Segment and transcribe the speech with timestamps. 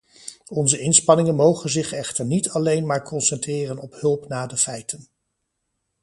[0.47, 5.07] Onze inspanningen mogen zich echter niet alleen maar concentreren op hulp na de feiten.